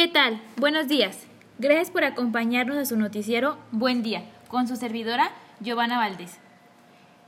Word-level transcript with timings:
¿Qué 0.00 0.08
tal? 0.08 0.40
Buenos 0.56 0.88
días. 0.88 1.26
Gracias 1.58 1.90
por 1.90 2.04
acompañarnos 2.04 2.78
a 2.78 2.86
su 2.86 2.96
noticiero 2.96 3.58
Buen 3.70 4.02
Día 4.02 4.24
con 4.48 4.66
su 4.66 4.76
servidora 4.76 5.30
Giovanna 5.60 5.98
Valdés. 5.98 6.38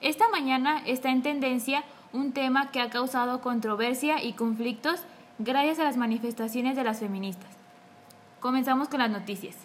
Esta 0.01 0.31
mañana 0.31 0.83
está 0.87 1.11
en 1.11 1.21
tendencia 1.21 1.85
un 2.15 2.33
tema 2.33 2.71
que 2.71 2.81
ha 2.81 2.89
causado 2.89 3.43
controversia 3.43 4.25
y 4.25 4.33
conflictos 4.33 5.03
gracias 5.39 5.81
a 5.81 5.85
las 5.85 5.99
manifestaciones 5.99 6.75
de 6.75 6.83
las 6.83 7.01
feministas. 7.01 7.51
Comenzamos 8.41 8.89
con 8.89 9.01
las 9.01 9.11
noticias. 9.11 9.59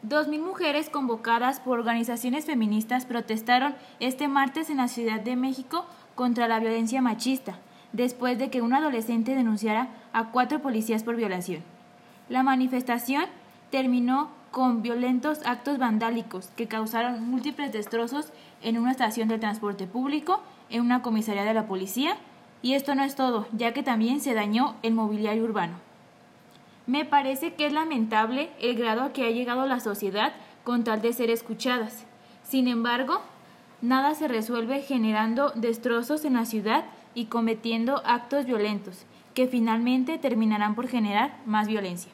Dos 0.00 0.28
mil 0.28 0.40
mujeres 0.40 0.88
convocadas 0.88 1.60
por 1.60 1.78
organizaciones 1.78 2.46
feministas 2.46 3.04
protestaron 3.04 3.74
este 4.00 4.28
martes 4.28 4.70
en 4.70 4.78
la 4.78 4.88
Ciudad 4.88 5.20
de 5.20 5.36
México 5.36 5.84
contra 6.14 6.48
la 6.48 6.58
violencia 6.58 7.02
machista, 7.02 7.58
después 7.96 8.38
de 8.38 8.50
que 8.50 8.60
un 8.60 8.74
adolescente 8.74 9.34
denunciara 9.34 9.88
a 10.12 10.26
cuatro 10.30 10.60
policías 10.60 11.02
por 11.02 11.16
violación. 11.16 11.62
La 12.28 12.42
manifestación 12.42 13.24
terminó 13.70 14.30
con 14.50 14.82
violentos 14.82 15.40
actos 15.44 15.78
vandálicos 15.78 16.50
que 16.56 16.68
causaron 16.68 17.28
múltiples 17.28 17.72
destrozos 17.72 18.32
en 18.62 18.78
una 18.78 18.90
estación 18.92 19.28
de 19.28 19.38
transporte 19.38 19.86
público, 19.86 20.40
en 20.70 20.82
una 20.82 21.02
comisaría 21.02 21.44
de 21.44 21.54
la 21.54 21.66
policía, 21.66 22.16
y 22.62 22.74
esto 22.74 22.94
no 22.94 23.02
es 23.02 23.14
todo, 23.14 23.46
ya 23.52 23.72
que 23.72 23.82
también 23.82 24.20
se 24.20 24.34
dañó 24.34 24.76
el 24.82 24.94
mobiliario 24.94 25.44
urbano. 25.44 25.74
Me 26.86 27.04
parece 27.04 27.54
que 27.54 27.66
es 27.66 27.72
lamentable 27.72 28.50
el 28.60 28.76
grado 28.76 29.02
a 29.02 29.12
que 29.12 29.26
ha 29.26 29.30
llegado 29.30 29.66
la 29.66 29.80
sociedad 29.80 30.32
con 30.64 30.84
tal 30.84 31.00
de 31.00 31.12
ser 31.12 31.30
escuchadas. 31.30 32.04
Sin 32.42 32.68
embargo, 32.68 33.20
nada 33.82 34.14
se 34.14 34.28
resuelve 34.28 34.82
generando 34.82 35.50
destrozos 35.54 36.24
en 36.24 36.34
la 36.34 36.44
ciudad 36.44 36.84
y 37.16 37.24
cometiendo 37.24 38.00
actos 38.06 38.46
violentos, 38.46 39.06
que 39.34 39.48
finalmente 39.48 40.18
terminarán 40.18 40.76
por 40.76 40.86
generar 40.86 41.36
más 41.46 41.66
violencia. 41.66 42.12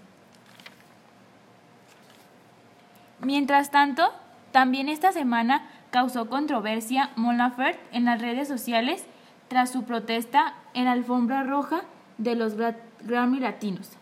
Mientras 3.21 3.71
tanto, 3.71 4.11
también 4.51 4.89
esta 4.89 5.13
semana 5.13 5.69
causó 5.91 6.31
controversia 6.31 7.11
Mon 7.17 7.37
Laferte 7.37 7.79
en 7.93 8.07
las 8.07 8.23
redes 8.23 8.49
sociales 8.49 9.05
tras 9.49 9.71
su 9.71 9.85
protesta 9.85 10.55
en 10.73 10.87
la 10.87 10.93
alfombra 10.93 11.43
roja 11.43 11.83
de 12.17 12.35
los 12.35 12.55
Grammy 13.05 13.39
Latinos 13.39 13.99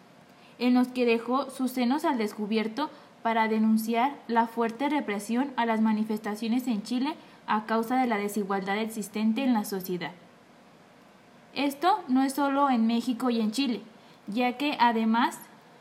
en 0.60 0.74
los 0.74 0.88
que 0.88 1.06
dejó 1.06 1.50
sus 1.50 1.72
senos 1.72 2.04
al 2.04 2.18
descubierto 2.18 2.90
para 3.22 3.48
denunciar 3.48 4.14
la 4.28 4.46
fuerte 4.46 4.88
represión 4.88 5.50
a 5.56 5.66
las 5.66 5.80
manifestaciones 5.80 6.66
en 6.68 6.82
Chile 6.82 7.14
a 7.46 7.64
causa 7.64 7.96
de 8.00 8.06
la 8.06 8.18
desigualdad 8.18 8.78
existente 8.78 9.42
en 9.42 9.54
la 9.54 9.64
sociedad. 9.64 10.12
Esto 11.54 11.98
no 12.08 12.22
es 12.22 12.34
solo 12.34 12.70
en 12.70 12.86
México 12.86 13.30
y 13.30 13.40
en 13.40 13.50
Chile, 13.50 13.82
ya 14.28 14.56
que 14.56 14.76
además 14.78 15.38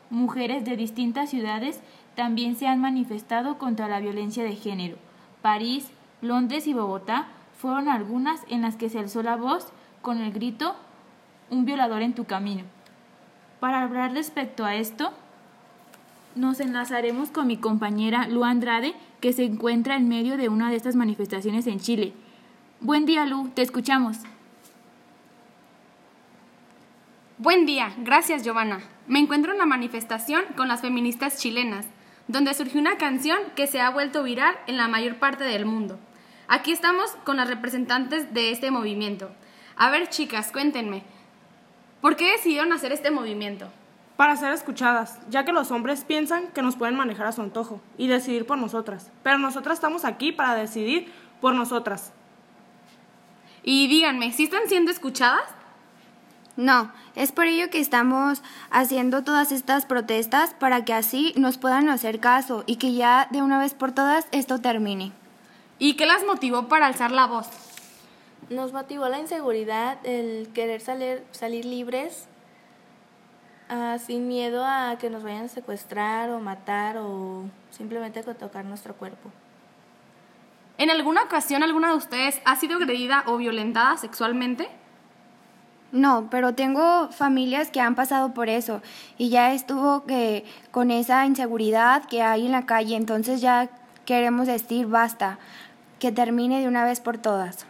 mujeres 0.09 0.65
de 0.65 0.75
distintas 0.75 1.29
ciudades 1.29 1.81
también 2.15 2.55
se 2.55 2.67
han 2.67 2.81
manifestado 2.81 3.57
contra 3.57 3.87
la 3.87 3.99
violencia 3.99 4.43
de 4.43 4.55
género. 4.55 4.97
París, 5.41 5.91
Londres 6.21 6.67
y 6.67 6.73
Bogotá 6.73 7.27
fueron 7.57 7.87
algunas 7.87 8.41
en 8.49 8.61
las 8.61 8.75
que 8.75 8.89
se 8.89 8.99
alzó 8.99 9.21
la 9.23 9.35
voz 9.35 9.67
con 10.01 10.19
el 10.19 10.31
grito 10.31 10.75
Un 11.49 11.65
violador 11.65 12.01
en 12.01 12.13
tu 12.13 12.25
camino. 12.25 12.63
Para 13.59 13.81
hablar 13.81 14.13
respecto 14.13 14.65
a 14.65 14.75
esto, 14.75 15.11
nos 16.35 16.59
enlazaremos 16.59 17.31
con 17.31 17.47
mi 17.47 17.57
compañera 17.57 18.27
Lu 18.27 18.43
Andrade, 18.43 18.93
que 19.19 19.33
se 19.33 19.45
encuentra 19.45 19.95
en 19.95 20.07
medio 20.07 20.37
de 20.37 20.47
una 20.47 20.69
de 20.69 20.77
estas 20.77 20.95
manifestaciones 20.95 21.67
en 21.67 21.79
Chile. 21.79 22.13
Buen 22.81 23.05
día, 23.05 23.25
Lu, 23.25 23.49
te 23.49 23.61
escuchamos. 23.61 24.19
Buen 27.41 27.65
día, 27.65 27.93
gracias 27.99 28.43
Giovanna. 28.43 28.81
Me 29.07 29.17
encuentro 29.17 29.53
en 29.53 29.59
la 29.59 29.65
manifestación 29.65 30.43
con 30.57 30.67
las 30.67 30.81
feministas 30.81 31.39
chilenas, 31.39 31.85
donde 32.27 32.53
surgió 32.53 32.81
una 32.81 32.97
canción 32.97 33.39
que 33.55 33.65
se 33.65 33.79
ha 33.79 33.89
vuelto 33.91 34.23
viral 34.23 34.57
en 34.67 34.75
la 34.75 34.89
mayor 34.89 35.15
parte 35.19 35.45
del 35.45 35.65
mundo. 35.65 35.97
Aquí 36.49 36.73
estamos 36.73 37.11
con 37.23 37.37
las 37.37 37.47
representantes 37.47 38.33
de 38.33 38.51
este 38.51 38.71
movimiento. 38.71 39.31
A 39.77 39.89
ver, 39.89 40.09
chicas, 40.09 40.51
cuéntenme, 40.51 41.03
¿Por 42.01 42.17
qué 42.17 42.31
decidieron 42.33 42.73
hacer 42.73 42.91
este 42.91 43.09
movimiento? 43.09 43.69
Para 44.17 44.35
ser 44.35 44.51
escuchadas, 44.51 45.17
ya 45.29 45.45
que 45.45 45.53
los 45.53 45.71
hombres 45.71 46.03
piensan 46.03 46.47
que 46.47 46.61
nos 46.61 46.75
pueden 46.75 46.97
manejar 46.97 47.27
a 47.27 47.31
su 47.31 47.41
antojo 47.41 47.79
y 47.97 48.07
decidir 48.07 48.45
por 48.45 48.57
nosotras. 48.57 49.13
Pero 49.23 49.37
nosotras 49.37 49.75
estamos 49.75 50.03
aquí 50.03 50.33
para 50.33 50.55
decidir 50.55 51.09
por 51.39 51.55
nosotras. 51.55 52.11
Y 53.63 53.87
díganme, 53.87 54.33
¿sí 54.33 54.43
están 54.43 54.67
siendo 54.67 54.91
escuchadas? 54.91 55.43
No, 56.59 56.91
es 57.15 57.31
por 57.31 57.45
ello 57.45 57.69
que 57.69 57.79
estamos 57.79 58.43
haciendo 58.69 59.23
todas 59.23 59.53
estas 59.53 59.85
protestas 59.85 60.53
para 60.53 60.83
que 60.83 60.93
así 60.93 61.33
nos 61.37 61.57
puedan 61.57 61.87
hacer 61.87 62.19
caso 62.19 62.65
y 62.65 62.75
que 62.75 62.93
ya 62.93 63.29
de 63.31 63.41
una 63.41 63.57
vez 63.59 63.73
por 63.73 63.93
todas 63.93 64.27
esto 64.31 64.59
termine. 64.59 65.13
¿Y 65.77 65.93
qué 65.93 66.05
las 66.05 66.25
motivó 66.25 66.67
para 66.67 66.87
alzar 66.87 67.11
la 67.11 67.27
voz? 67.27 67.47
nos 68.49 68.73
motivó 68.73 69.07
la 69.09 69.19
inseguridad, 69.19 69.97
el 70.03 70.49
querer 70.53 70.81
salir, 70.81 71.23
salir 71.31 71.65
libres, 71.65 72.27
uh, 73.69 73.99
sin 73.99 74.27
miedo 74.27 74.65
a 74.65 74.97
que 74.99 75.09
nos 75.09 75.23
vayan 75.23 75.45
a 75.45 75.47
secuestrar 75.49 76.31
o 76.31 76.39
matar 76.39 76.97
o 76.97 77.43
simplemente 77.71 78.19
a 78.19 78.33
tocar 78.33 78.65
nuestro 78.65 78.95
cuerpo. 78.95 79.31
¿En 80.77 80.89
alguna 80.89 81.23
ocasión 81.23 81.61
alguna 81.61 81.89
de 81.89 81.97
ustedes 81.97 82.41
ha 82.45 82.55
sido 82.55 82.77
agredida 82.77 83.23
o 83.27 83.37
violentada 83.37 83.97
sexualmente? 83.97 84.69
No, 85.91 86.27
pero 86.29 86.53
tengo 86.53 87.09
familias 87.09 87.71
que 87.71 87.81
han 87.81 87.95
pasado 87.95 88.33
por 88.33 88.47
eso 88.47 88.81
y 89.17 89.29
ya 89.29 89.53
estuvo 89.53 90.05
que 90.05 90.45
con 90.69 90.91
esa 90.91 91.25
inseguridad 91.25 92.05
que 92.05 92.21
hay 92.21 92.45
en 92.45 92.51
la 92.51 92.67
calle, 92.67 92.95
entonces 92.95 93.41
ya 93.41 93.69
queremos 94.05 94.47
decir 94.47 94.85
basta, 94.85 95.39
que 95.99 96.11
termine 96.11 96.61
de 96.61 96.67
una 96.67 96.85
vez 96.85 96.99
por 96.99 97.17
todas. 97.17 97.65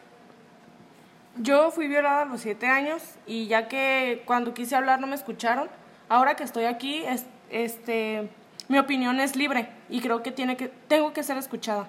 Yo 1.37 1.71
fui 1.71 1.87
violada 1.87 2.23
a 2.23 2.25
los 2.25 2.41
siete 2.41 2.67
años 2.67 3.01
y 3.25 3.47
ya 3.47 3.69
que 3.69 4.23
cuando 4.25 4.53
quise 4.53 4.75
hablar 4.75 4.99
no 4.99 5.07
me 5.07 5.15
escucharon, 5.15 5.69
ahora 6.09 6.35
que 6.35 6.43
estoy 6.43 6.65
aquí, 6.65 7.03
este, 7.49 8.29
mi 8.67 8.77
opinión 8.77 9.21
es 9.21 9.37
libre 9.37 9.69
y 9.89 10.01
creo 10.01 10.21
que, 10.21 10.31
tiene 10.31 10.57
que 10.57 10.67
tengo 10.67 11.13
que 11.13 11.23
ser 11.23 11.37
escuchada. 11.37 11.87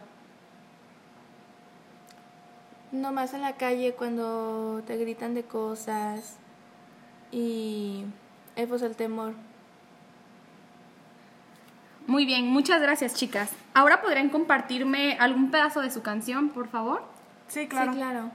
No 2.93 3.13
más 3.13 3.35
en 3.35 3.43
la 3.43 3.55
calle 3.55 3.95
cuando 3.95 4.83
te 4.87 4.97
gritan 4.97 5.35
de 5.35 5.45
cosas 5.45 6.37
y 7.31 8.05
es 8.57 8.67
pues 8.67 8.83
el 8.83 8.97
temor. 8.97 9.35
Muy 12.07 12.25
bien, 12.27 12.49
muchas 12.49 12.83
gracias 12.83 13.15
chicas. 13.15 13.53
¿Ahora 13.75 14.03
podrían 14.03 14.31
compartirme 14.31 15.17
algún 15.21 15.53
pedazo 15.53 15.81
de 15.81 15.93
su 15.93 16.03
canción, 16.03 16.49
por 16.49 16.69
favor? 16.69 17.03
Sí, 17.47 17.69
claro. 17.69 17.93
Sí, 17.93 17.99
claro. 17.99 18.31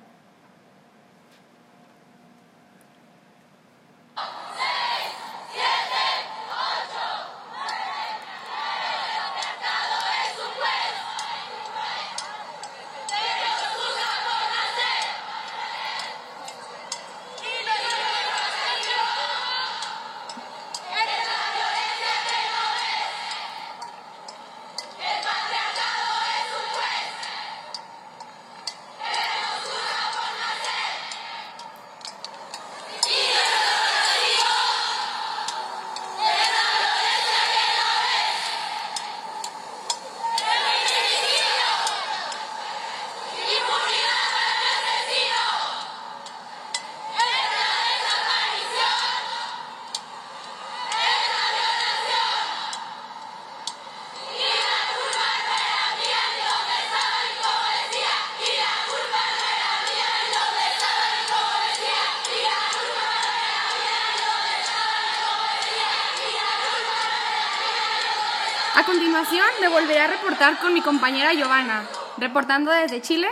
A 68.75 68.83
continuación, 68.83 69.45
me 69.61 69.69
volveré 69.69 70.01
a 70.01 70.07
reportar 70.07 70.59
con 70.59 70.73
mi 70.73 70.81
compañera 70.81 71.33
Giovanna, 71.33 71.83
reportando 72.17 72.71
desde 72.71 73.01
Chile. 73.01 73.29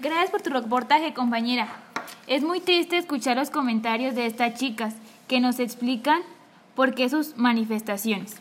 Gracias 0.00 0.30
por 0.30 0.40
tu 0.40 0.48
reportaje, 0.48 1.12
compañera. 1.12 1.68
Es 2.26 2.42
muy 2.42 2.60
triste 2.60 2.96
escuchar 2.96 3.36
los 3.36 3.50
comentarios 3.50 4.14
de 4.14 4.24
estas 4.24 4.54
chicas 4.54 4.94
que 5.28 5.38
nos 5.38 5.60
explican 5.60 6.22
por 6.74 6.94
qué 6.94 7.10
sus 7.10 7.36
manifestaciones. 7.36 8.40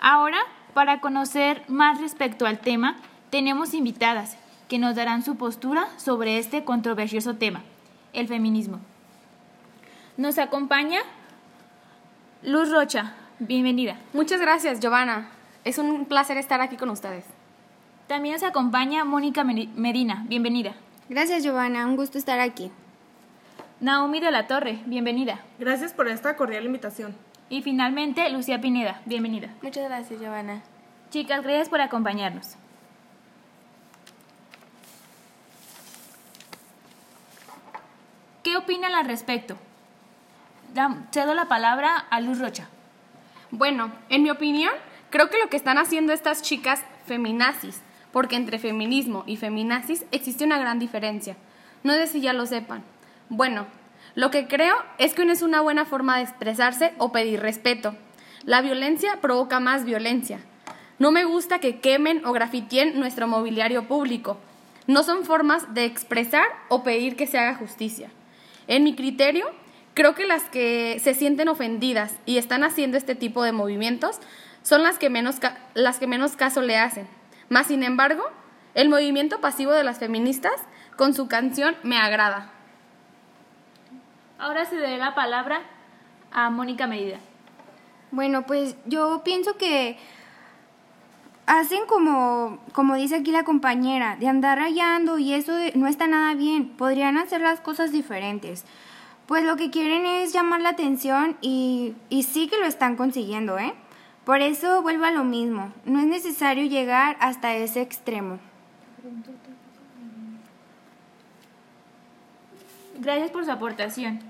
Ahora, 0.00 0.38
para 0.74 1.00
conocer 1.00 1.62
más 1.68 2.00
respecto 2.00 2.44
al 2.44 2.58
tema, 2.58 2.96
tenemos 3.30 3.72
invitadas 3.72 4.36
que 4.68 4.80
nos 4.80 4.96
darán 4.96 5.24
su 5.24 5.36
postura 5.36 5.86
sobre 5.96 6.38
este 6.38 6.64
controversioso 6.64 7.36
tema, 7.36 7.62
el 8.14 8.26
feminismo. 8.26 8.80
Nos 10.16 10.38
acompaña 10.38 10.98
Luz 12.42 12.70
Rocha, 12.70 13.14
bienvenida. 13.40 13.96
Muchas 14.12 14.40
gracias, 14.40 14.78
Giovanna. 14.78 15.28
Es 15.64 15.76
un 15.76 16.04
placer 16.04 16.36
estar 16.36 16.60
aquí 16.60 16.76
con 16.76 16.88
ustedes. 16.88 17.24
También 18.06 18.34
nos 18.34 18.44
acompaña 18.44 19.04
Mónica 19.04 19.42
Medina, 19.42 20.24
bienvenida. 20.28 20.74
Gracias, 21.08 21.42
Giovanna, 21.42 21.84
un 21.84 21.96
gusto 21.96 22.16
estar 22.16 22.38
aquí. 22.38 22.70
Naomi 23.80 24.20
de 24.20 24.30
la 24.30 24.46
Torre, 24.46 24.78
bienvenida. 24.86 25.40
Gracias 25.58 25.92
por 25.92 26.06
esta 26.06 26.36
cordial 26.36 26.64
invitación. 26.64 27.16
Y 27.48 27.62
finalmente, 27.62 28.30
Lucía 28.30 28.60
Pineda, 28.60 29.02
bienvenida. 29.04 29.48
Muchas 29.60 29.88
gracias, 29.88 30.20
Giovanna. 30.20 30.62
Chicas, 31.10 31.42
gracias 31.42 31.68
por 31.68 31.80
acompañarnos. 31.80 32.54
¿Qué 38.44 38.56
opinan 38.56 38.94
al 38.94 39.06
respecto? 39.06 39.58
Cedo 41.10 41.34
la 41.34 41.46
palabra 41.46 41.96
a 42.10 42.20
Luz 42.20 42.38
Rocha. 42.38 42.68
Bueno, 43.50 43.92
en 44.08 44.22
mi 44.22 44.30
opinión, 44.30 44.72
creo 45.10 45.30
que 45.30 45.38
lo 45.38 45.48
que 45.48 45.56
están 45.56 45.78
haciendo 45.78 46.12
estas 46.12 46.42
chicas 46.42 46.82
feminazis, 47.06 47.80
porque 48.12 48.36
entre 48.36 48.58
feminismo 48.58 49.24
y 49.26 49.36
feminazis 49.36 50.04
existe 50.12 50.44
una 50.44 50.58
gran 50.58 50.78
diferencia. 50.78 51.36
No 51.82 51.92
sé 51.94 52.06
si 52.06 52.20
ya 52.20 52.32
lo 52.32 52.46
sepan. 52.46 52.82
Bueno, 53.28 53.66
lo 54.14 54.30
que 54.30 54.48
creo 54.48 54.76
es 54.98 55.14
que 55.14 55.24
no 55.24 55.32
es 55.32 55.42
una 55.42 55.60
buena 55.60 55.84
forma 55.84 56.16
de 56.16 56.24
expresarse 56.24 56.92
o 56.98 57.12
pedir 57.12 57.40
respeto. 57.40 57.94
La 58.44 58.60
violencia 58.60 59.20
provoca 59.20 59.60
más 59.60 59.84
violencia. 59.84 60.40
No 60.98 61.12
me 61.12 61.24
gusta 61.24 61.60
que 61.60 61.80
quemen 61.80 62.24
o 62.26 62.32
grafiteen 62.32 62.98
nuestro 62.98 63.28
mobiliario 63.28 63.86
público. 63.86 64.38
No 64.86 65.02
son 65.02 65.24
formas 65.24 65.74
de 65.74 65.84
expresar 65.84 66.46
o 66.68 66.82
pedir 66.82 67.14
que 67.14 67.26
se 67.26 67.38
haga 67.38 67.54
justicia. 67.54 68.10
En 68.66 68.84
mi 68.84 68.94
criterio, 68.94 69.46
creo 69.98 70.14
que 70.14 70.26
las 70.26 70.44
que 70.44 71.00
se 71.02 71.12
sienten 71.12 71.48
ofendidas 71.48 72.14
y 72.24 72.38
están 72.38 72.62
haciendo 72.62 72.96
este 72.96 73.16
tipo 73.16 73.42
de 73.42 73.50
movimientos 73.50 74.20
son 74.62 74.84
las 74.84 74.96
que 74.96 75.10
menos, 75.10 75.38
las 75.74 75.98
que 75.98 76.06
menos 76.06 76.36
caso 76.36 76.62
le 76.62 76.78
hacen. 76.78 77.08
Más 77.48 77.66
sin 77.66 77.82
embargo, 77.82 78.22
el 78.74 78.88
movimiento 78.88 79.40
pasivo 79.40 79.72
de 79.72 79.82
las 79.82 79.98
feministas 79.98 80.52
con 80.96 81.14
su 81.14 81.26
canción 81.26 81.74
me 81.82 81.98
agrada. 81.98 82.52
Ahora 84.38 84.66
se 84.66 84.76
dé 84.76 84.98
la 84.98 85.16
palabra 85.16 85.62
a 86.30 86.48
Mónica 86.48 86.86
Medida. 86.86 87.18
Bueno, 88.12 88.46
pues 88.46 88.76
yo 88.86 89.22
pienso 89.24 89.56
que 89.56 89.98
hacen 91.46 91.86
como, 91.88 92.60
como 92.72 92.94
dice 92.94 93.16
aquí 93.16 93.32
la 93.32 93.42
compañera, 93.42 94.14
de 94.14 94.28
andar 94.28 94.58
rayando 94.58 95.18
y 95.18 95.34
eso 95.34 95.54
no 95.74 95.88
está 95.88 96.06
nada 96.06 96.34
bien. 96.34 96.68
Podrían 96.76 97.18
hacer 97.18 97.40
las 97.40 97.60
cosas 97.60 97.90
diferentes. 97.90 98.64
Pues 99.28 99.44
lo 99.44 99.56
que 99.56 99.70
quieren 99.70 100.06
es 100.06 100.32
llamar 100.32 100.62
la 100.62 100.70
atención 100.70 101.36
y, 101.42 101.94
y 102.08 102.22
sí 102.22 102.48
que 102.48 102.56
lo 102.56 102.64
están 102.64 102.96
consiguiendo, 102.96 103.58
¿eh? 103.58 103.74
Por 104.24 104.40
eso 104.40 104.80
vuelvo 104.80 105.04
a 105.04 105.10
lo 105.10 105.22
mismo. 105.22 105.70
No 105.84 106.00
es 106.00 106.06
necesario 106.06 106.64
llegar 106.64 107.18
hasta 107.20 107.54
ese 107.54 107.82
extremo. 107.82 108.38
Gracias 112.98 113.30
por 113.30 113.44
su 113.44 113.50
aportación. 113.50 114.20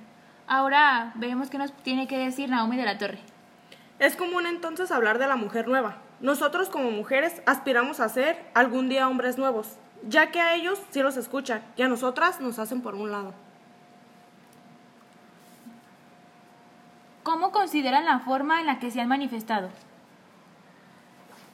Ahora 0.49 1.12
veremos 1.15 1.49
qué 1.49 1.59
nos 1.59 1.73
tiene 1.85 2.09
que 2.09 2.19
decir 2.19 2.50
Naomi 2.50 2.77
de 2.77 2.85
la 2.85 2.99
Torre. 2.99 3.21
Es 4.00 4.17
común 4.17 4.47
entonces 4.47 4.91
hablar 4.91 5.21
de 5.21 5.29
la 5.29 5.37
mujer 5.37 5.69
nueva, 5.69 5.99
nosotros 6.21 6.71
como 6.71 6.91
mujeres 6.91 7.41
aspiramos 7.47 8.00
a 8.00 8.09
ser 8.09 8.50
algún 8.53 8.89
día 8.89 9.09
hombres 9.09 9.39
nuevos, 9.39 9.77
ya 10.09 10.33
que 10.33 10.41
a 10.41 10.56
ellos 10.56 10.81
sí 10.91 11.03
los 11.03 11.17
escuchan 11.17 11.62
y 11.77 11.83
a 11.83 11.89
nosotras 11.89 12.41
nos 12.41 12.59
hacen 12.59 12.81
por 12.81 12.97
un 12.97 13.12
lado. 13.12 13.33
¿Cómo 17.28 17.52
consideran 17.52 18.06
la 18.06 18.20
forma 18.20 18.58
en 18.60 18.66
la 18.66 18.78
que 18.78 18.90
se 18.90 19.02
han 19.02 19.08
manifestado? 19.08 19.69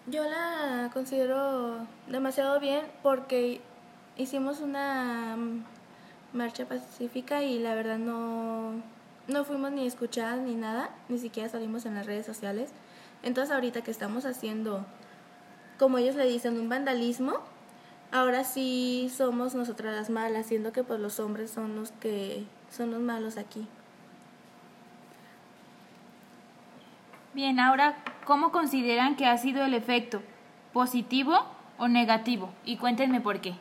Yo 0.06 0.22
la 0.22 0.88
considero 0.92 1.78
demasiado 2.06 2.60
bien 2.60 2.86
porque 3.02 3.60
hicimos 4.16 4.60
una 4.60 5.36
marcha 6.32 6.66
pacífica 6.66 7.42
y 7.42 7.58
la 7.58 7.74
verdad 7.74 7.98
no, 7.98 8.74
no 9.26 9.44
fuimos 9.44 9.72
ni 9.72 9.84
escuchadas 9.84 10.38
ni 10.38 10.54
nada, 10.54 10.90
ni 11.08 11.18
siquiera 11.18 11.48
salimos 11.48 11.86
en 11.86 11.96
las 11.96 12.06
redes 12.06 12.24
sociales. 12.24 12.70
Entonces 13.24 13.52
ahorita 13.52 13.82
que 13.82 13.90
estamos 13.90 14.26
haciendo, 14.26 14.86
como 15.76 15.98
ellos 15.98 16.14
le 16.14 16.26
dicen, 16.26 16.56
un 16.56 16.68
vandalismo, 16.68 17.40
ahora 18.12 18.44
sí 18.44 19.10
somos 19.12 19.56
nosotras 19.56 19.92
las 19.92 20.08
malas, 20.08 20.46
siendo 20.46 20.70
que 20.70 20.84
pues 20.84 21.00
los 21.00 21.18
hombres 21.18 21.50
son 21.50 21.74
los 21.74 21.90
que 21.90 22.46
son 22.70 22.92
los 22.92 23.00
malos 23.00 23.36
aquí. 23.38 23.66
Bien, 27.34 27.58
ahora, 27.58 27.96
¿cómo 28.24 28.52
consideran 28.52 29.16
que 29.16 29.26
ha 29.26 29.36
sido 29.38 29.64
el 29.64 29.74
efecto? 29.74 30.22
¿Positivo 30.72 31.44
o 31.78 31.88
negativo? 31.88 32.52
Y 32.64 32.76
cuéntenme 32.76 33.20
por 33.20 33.40
qué. 33.40 33.54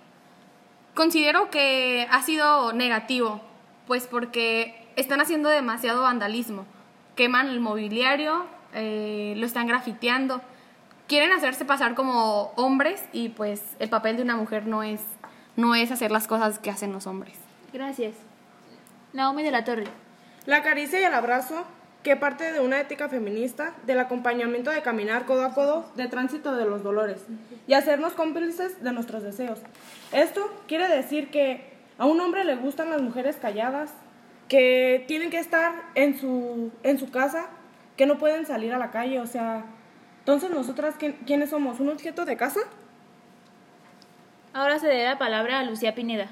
Considero 0.93 1.49
que 1.49 2.07
ha 2.11 2.21
sido 2.21 2.71
negativo, 2.73 3.41
pues 3.87 4.05
porque 4.05 4.87
están 4.95 5.21
haciendo 5.21 5.49
demasiado 5.49 6.03
vandalismo. 6.03 6.67
Queman 7.15 7.47
el 7.47 7.59
mobiliario, 7.61 8.45
eh, 8.75 9.33
lo 9.37 9.45
están 9.47 9.65
grafiteando. 9.65 10.43
Quieren 11.07 11.31
hacerse 11.31 11.65
pasar 11.65 11.95
como 11.95 12.51
hombres 12.55 13.03
y 13.11 13.29
pues 13.29 13.75
el 13.79 13.89
papel 13.89 14.17
de 14.17 14.21
una 14.21 14.35
mujer 14.35 14.67
no 14.67 14.83
es, 14.83 15.01
no 15.55 15.73
es 15.73 15.91
hacer 15.91 16.11
las 16.11 16.27
cosas 16.27 16.59
que 16.59 16.69
hacen 16.69 16.93
los 16.93 17.07
hombres. 17.07 17.39
Gracias. 17.73 18.13
Naomi 19.13 19.41
de 19.41 19.49
la 19.49 19.63
Torre. 19.63 19.85
La 20.45 20.61
caricia 20.61 20.99
y 20.99 21.03
el 21.03 21.13
abrazo, 21.15 21.65
que 22.03 22.17
parte 22.17 22.51
de 22.51 22.59
una 22.59 22.81
ética 22.81 23.07
feminista, 23.07 23.73
del 23.85 23.99
acompañamiento 23.99 24.69
de 24.71 24.81
caminar 24.81 25.25
codo 25.25 25.45
a 25.45 25.53
codo, 25.53 25.89
de 25.95 26.07
tránsito 26.07 26.53
de 26.55 26.65
los 26.65 26.83
dolores, 26.83 27.21
y 27.65 27.73
hacernos 27.73 28.13
cómplices 28.13 28.83
de 28.83 28.91
nuestros 28.91 29.23
deseos. 29.23 29.59
Esto 30.11 30.51
quiere 30.67 30.89
decir 30.89 31.31
que 31.31 31.71
a 31.97 32.05
un 32.05 32.19
hombre 32.19 32.43
le 32.43 32.55
gustan 32.55 32.89
las 32.89 33.01
mujeres 33.01 33.37
calladas, 33.37 33.91
que 34.49 35.05
tienen 35.07 35.29
que 35.29 35.39
estar 35.39 35.73
en 35.95 36.19
su, 36.19 36.71
en 36.83 36.99
su 36.99 37.09
casa 37.09 37.47
que 37.95 38.05
no 38.05 38.17
pueden 38.17 38.45
salir 38.45 38.73
a 38.73 38.77
la 38.77 38.91
calle, 38.91 39.19
o 39.19 39.27
sea, 39.27 39.63
entonces 40.19 40.49
nosotras, 40.51 40.95
¿quiénes 41.25 41.49
somos? 41.49 41.79
¿Un 41.79 41.89
objeto 41.89 42.25
de 42.25 42.35
casa? 42.35 42.59
Ahora 44.53 44.77
se 44.79 44.87
dé 44.87 45.05
la 45.05 45.17
palabra 45.17 45.59
a 45.59 45.63
Lucía 45.63 45.95
Pineda. 45.95 46.27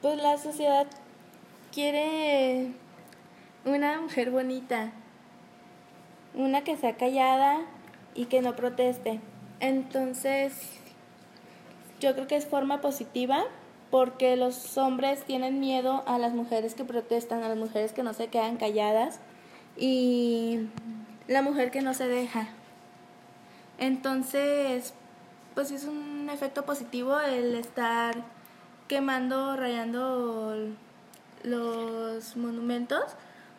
Pues 0.00 0.16
la 0.22 0.38
sociedad 0.38 0.86
quiere 1.72 2.72
una 3.64 4.00
mujer 4.00 4.30
bonita, 4.30 4.92
una 6.34 6.62
que 6.62 6.76
sea 6.76 6.96
callada 6.96 7.60
y 8.14 8.26
que 8.26 8.42
no 8.42 8.56
proteste. 8.56 9.20
Entonces, 9.60 10.52
yo 12.00 12.14
creo 12.14 12.26
que 12.26 12.36
es 12.36 12.46
forma 12.46 12.80
positiva 12.80 13.44
porque 13.90 14.36
los 14.36 14.78
hombres 14.78 15.24
tienen 15.24 15.60
miedo 15.60 16.04
a 16.06 16.18
las 16.18 16.32
mujeres 16.32 16.74
que 16.74 16.84
protestan, 16.84 17.42
a 17.42 17.48
las 17.48 17.58
mujeres 17.58 17.92
que 17.92 18.02
no 18.02 18.14
se 18.14 18.28
quedan 18.28 18.56
calladas 18.56 19.20
y 19.76 20.68
la 21.26 21.42
mujer 21.42 21.70
que 21.70 21.82
no 21.82 21.94
se 21.94 22.06
deja. 22.06 22.48
Entonces, 23.78 24.94
pues 25.54 25.70
es 25.72 25.84
un 25.84 26.28
efecto 26.30 26.64
positivo 26.64 27.18
el 27.20 27.54
estar 27.54 28.14
quemando, 28.88 29.56
rayando 29.56 30.54
los 31.42 32.36
monumentos, 32.36 33.02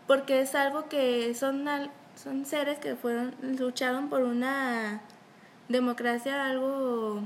porque 0.08 0.42
es 0.42 0.56
algo 0.56 0.90
que 0.90 1.34
son, 1.36 1.66
son 2.16 2.46
seres 2.46 2.80
que 2.80 2.96
fueron 2.96 3.36
lucharon 3.58 4.10
por 4.10 4.24
una 4.24 5.02
democracia 5.70 6.46
algo 6.46 7.22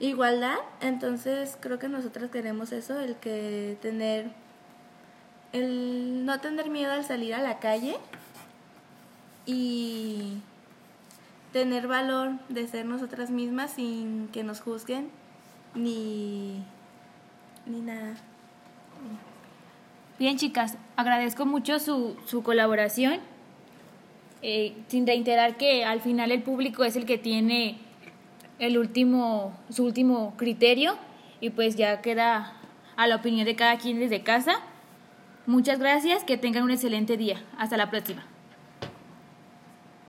igualdad, 0.00 0.56
entonces 0.80 1.56
creo 1.60 1.78
que 1.78 1.88
nosotros 1.88 2.30
queremos 2.30 2.72
eso, 2.72 2.98
el 3.00 3.16
que 3.16 3.76
tener, 3.82 4.30
el 5.52 6.24
no 6.24 6.40
tener 6.40 6.70
miedo 6.70 6.92
al 6.92 7.04
salir 7.04 7.34
a 7.34 7.42
la 7.42 7.58
calle 7.58 7.96
y 9.46 10.40
tener 11.52 11.88
valor 11.88 12.32
de 12.48 12.68
ser 12.68 12.86
nosotras 12.86 13.30
mismas 13.30 13.72
sin 13.72 14.28
que 14.28 14.44
nos 14.44 14.60
juzguen 14.60 15.10
ni, 15.74 16.62
ni 17.66 17.80
nada. 17.80 18.14
Bien, 20.18 20.36
chicas, 20.36 20.76
agradezco 20.96 21.46
mucho 21.46 21.78
su, 21.78 22.16
su 22.26 22.42
colaboración. 22.42 23.20
Eh, 24.40 24.74
sin 24.86 25.06
reiterar 25.06 25.56
que 25.56 25.84
al 25.84 26.00
final 26.00 26.30
el 26.30 26.42
público 26.42 26.84
es 26.84 26.94
el 26.94 27.06
que 27.06 27.18
tiene 27.18 27.76
el 28.60 28.78
último, 28.78 29.52
su 29.68 29.84
último 29.84 30.34
criterio 30.36 30.96
y 31.40 31.50
pues 31.50 31.74
ya 31.74 32.00
queda 32.02 32.52
a 32.96 33.06
la 33.08 33.16
opinión 33.16 33.46
de 33.46 33.56
cada 33.56 33.78
quien 33.78 33.98
desde 33.98 34.22
casa. 34.22 34.60
Muchas 35.46 35.78
gracias, 35.78 36.24
que 36.24 36.36
tengan 36.36 36.64
un 36.64 36.70
excelente 36.70 37.16
día. 37.16 37.42
Hasta 37.56 37.76
la 37.76 37.90
próxima. 37.90 38.24